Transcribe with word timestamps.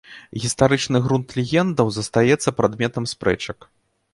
Гістарычны 0.43 1.01
грунт 1.05 1.35
легендаў 1.39 1.91
застаецца 1.99 2.55
прадметам 2.63 3.03
спрэчак. 3.13 3.71